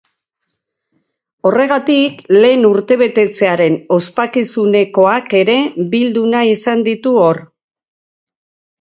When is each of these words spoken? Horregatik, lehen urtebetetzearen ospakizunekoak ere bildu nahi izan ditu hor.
Horregatik, 1.49 2.23
lehen 2.37 2.65
urtebetetzearen 2.71 3.77
ospakizunekoak 3.99 5.39
ere 5.45 5.61
bildu 5.95 6.29
nahi 6.37 6.53
izan 6.59 6.87
ditu 6.93 7.19
hor. 7.25 7.47